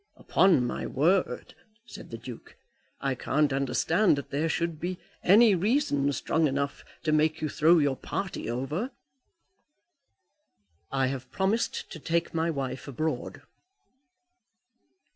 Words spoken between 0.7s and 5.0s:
word," said the Duke, "I can't understand that there should be